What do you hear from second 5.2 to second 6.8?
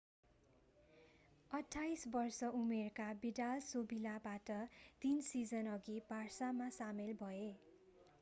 सिजनअघि बार्सामा